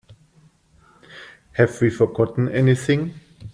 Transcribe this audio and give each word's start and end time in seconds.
Have 1.51 1.79
we 1.79 1.91
forgotten 1.91 2.49
anything? 2.49 3.13